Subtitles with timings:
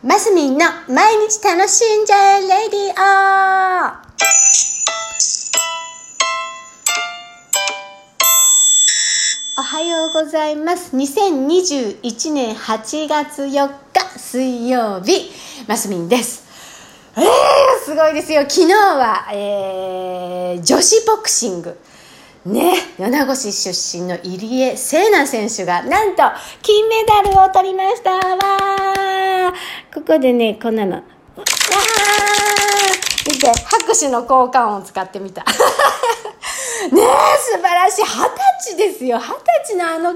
[0.00, 3.02] マスミンの毎日楽しんじゃえレディオ
[9.58, 10.96] おはようございます。
[10.96, 15.32] 2021年8月4日水曜日、
[15.66, 16.46] マスミンです。
[17.16, 17.24] えー、
[17.84, 18.42] すごいですよ。
[18.42, 21.76] 昨日は、えー、女子ボクシング。
[22.46, 26.22] ね、米子市出身の入江聖奈選手が、なんと、
[26.62, 28.67] 金メダルを取りましたわー
[30.08, 30.92] こでね、こんなの。
[30.96, 31.04] わー
[33.30, 35.44] 見て、拍手の交換音使ってみた。
[36.90, 37.04] ねえ、
[37.38, 38.04] 素晴らしい。
[38.04, 39.18] 二十歳ですよ。
[39.18, 40.14] 二十歳のあの、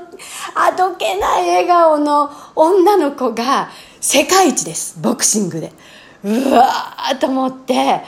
[0.54, 3.68] あどけない笑顔の女の子が
[4.00, 4.94] 世界一です。
[4.98, 5.72] ボクシングで。
[6.24, 8.02] うわーと思って、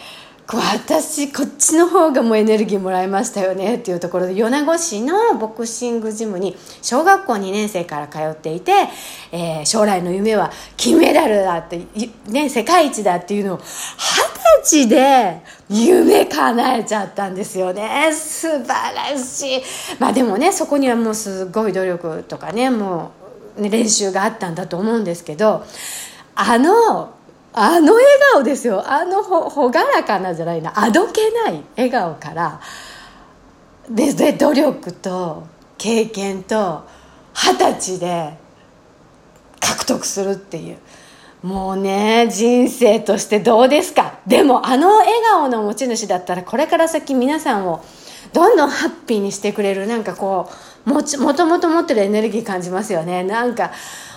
[0.47, 8.73] 私こっちの方がもうエネルギーもらいましたよねっていうところで米子市のボクシングジムに小学校2年生から通っていて、
[9.33, 11.81] えー将来の夢は金メダルだって、
[12.29, 18.13] ね、世界一だっていうのを二十歳で夢叶えちゃったんですよね。
[18.13, 19.63] 素晴らしい。
[19.99, 23.13] まあでもねそこにはもうすごい努力とかねも
[23.57, 25.65] うね練習があったんだと思うんですけど
[26.35, 27.14] あの
[27.57, 28.83] あの笑顔ですよ。
[28.85, 30.73] あのほ朗らかなじゃないな。
[30.75, 32.61] あどけない笑顔から
[33.89, 35.47] でで努力と
[35.79, 36.85] 経験と
[37.33, 38.37] 二十歳で
[39.61, 40.79] 獲得するっていう。
[41.43, 44.19] もうね人生としてどうですか？
[44.27, 47.85] でもあの笑顔の持ち主だったらこれから先皆さんを
[48.33, 50.51] どんどんハッピーにしてくれるなんかこ
[50.87, 53.23] うもちもともと持ってるエネルギー感じますよね。
[53.23, 53.73] なんか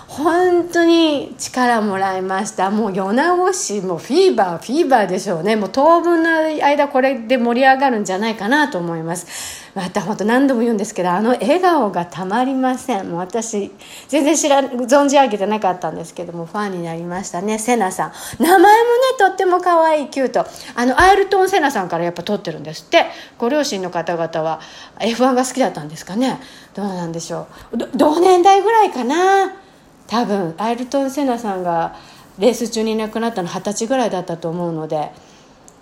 [0.08, 2.70] 本当に力もらいました。
[2.70, 5.54] もう米子市もフィーバーフィーバーでしょうね。
[5.54, 6.30] もう当分の
[6.64, 9.68] 間これで盛り上がるんじゃないかなと思います。
[9.74, 13.10] また本当何度も言うんですけどあの笑顔がたまりません。
[13.10, 13.70] もう私
[14.08, 17.58] 全然知ら存じ上げてなかったんですけどもファンになりましたね。
[17.58, 18.12] セナさん。
[18.42, 18.72] 名前もね
[19.18, 20.46] とっても可愛いキュート。
[20.74, 23.04] あのアイルトン・セナさんからやっぱ撮ってるんですって。
[23.36, 24.60] ご両親の方々は
[25.00, 26.40] F1 が好きだったんですかね。
[26.72, 27.76] どうなんでしょう。
[27.94, 29.67] 同年代ぐらいかな。
[30.08, 31.94] 多分アイルトン・セナさんが
[32.38, 35.10] レース中にいなくなったの二十歳ぐらいだったと思うので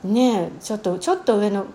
[0.05, 1.67] ねちょっとちょっと上の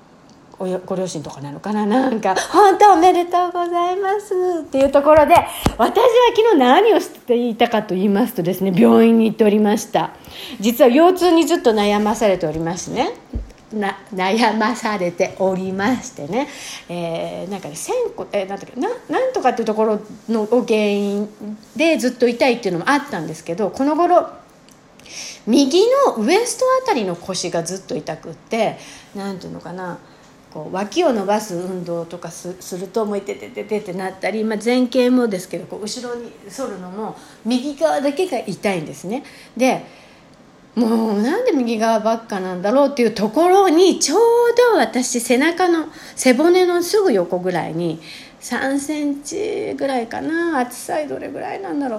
[0.60, 1.88] おご両親とかなのかな？
[1.88, 5.40] なんか「本当おめでとうございます」っていうところで私
[5.80, 5.94] は
[6.36, 10.12] 昨日何をしていたかと言いますとですね病院に行っておりました。
[10.60, 13.12] 実は腰痛にずっと悩まされておりますね。
[13.74, 16.48] な悩まされておりましてね、
[16.90, 20.00] えーなんかね線香えーなんだっけななんとかっていうところ
[20.30, 21.30] のを原因
[21.76, 24.30] でずっと痛いっていうのもあったんですけどこの頃
[25.48, 28.78] 右のウエストあたりの腰がずっと痛くって
[29.16, 29.98] なんていうのかな
[30.54, 39.24] こう脇を伸ばす運動とかすするともういててててってなったり、まあ、前傾もですけどこう後ろに反るのも右側だけが痛いんですね。
[39.56, 39.86] で
[40.76, 44.20] もうなんで右側ばっかなんだろうっていうところにちょう
[44.74, 48.00] ど私背中の背骨のすぐ横ぐらいに
[48.42, 51.98] 3センチぐらいかな厚さどれぐらいなんだろ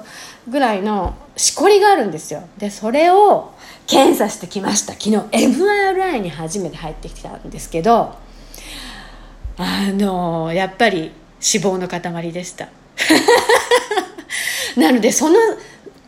[0.48, 2.42] うぐらいのしこりがあるんですよ。
[2.58, 3.52] でそれを
[3.86, 4.94] 検査してきました。
[4.94, 8.16] 昨日 MRI に初めて入ってきたんですけど
[9.56, 11.12] あのやっぱり
[11.54, 12.68] 脂肪の塊でした。
[14.76, 15.38] なのでその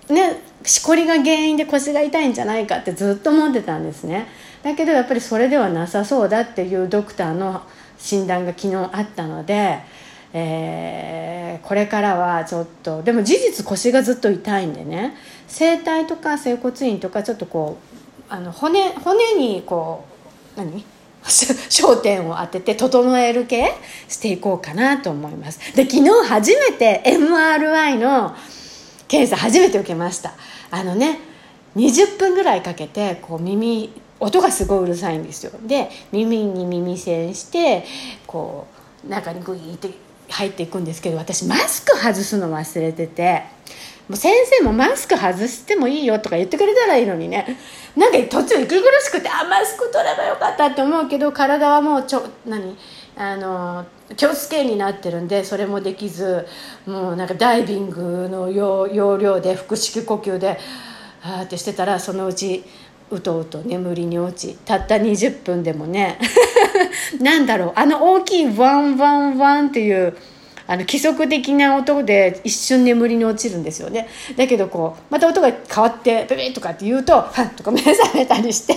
[0.08, 4.26] ねしこりが原因で腰が痛いんじゃないかってずっと思ってたんですね。
[4.62, 7.62] だけどやっぱりそれではなさそうだっていうドクターの
[7.98, 9.80] 診断が昨日あったので、
[10.32, 15.16] えーこれからはちょっとでも事実腰がずっと痛いんでね。
[15.46, 20.04] 整体とか整骨院とかちょっとこうあの骨骨にこ
[20.56, 20.84] う何？
[21.24, 23.72] 焦点を当てて整える系
[24.08, 25.58] していこうかなと思います。
[25.74, 28.34] で昨日初めて MRI の
[29.08, 30.32] 検査初めて受けました。
[30.70, 31.18] あのね
[31.76, 35.52] 20分ぐらいかけてこう耳音がすごいうるさいんですよ。
[35.66, 37.84] で耳に耳栓して
[38.26, 38.66] こ
[39.06, 39.90] う中にグイーって
[40.30, 43.42] 入っていくんですけど私マスク外すの忘れてて
[44.08, 47.58] もう先生もマスク外してもいいよとか言ってくれたらいいのにね。
[47.96, 52.76] なんか途中息苦しくてあマスク取ればよかったって思うけど体はもうちょ何？
[53.16, 56.46] あの気をつけになってるんでそれもできず
[56.86, 60.58] もうなんかダイビングの要要領で腹式呼吸で
[61.22, 62.64] あーってしてたらそのうち
[63.10, 66.18] うとうと眠りに落ちたった20分でもね
[67.20, 70.16] なんだろうあの大きいワンワンワンっていう
[70.66, 74.08] あの規則的な音で一瞬眠りに落ちるんですよね。
[74.34, 78.74] だけどこうまた音が変わってブビッとかって言うとハッとか目覚めたりして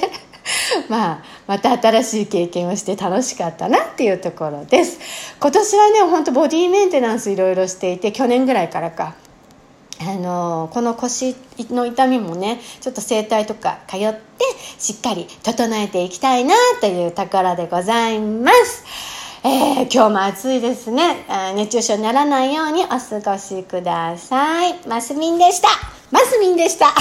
[0.89, 4.99] まあまた新しい経験をして楽しかったなっていうところです
[5.39, 9.15] 今年はね本当ボディメンテナンスいろいろしていて去年ぐらいからか
[9.99, 11.35] あのこの腰
[11.71, 14.19] の痛みもねちょっと整体とか通って
[14.77, 18.83] しっかり整えていきたいなというところでございます。
[19.43, 21.25] えー、今日も暑いですね、
[21.55, 24.75] 熱中症にならないようにお過ごしください。
[24.87, 25.69] マスミンでした。
[26.11, 26.93] マスミンでした。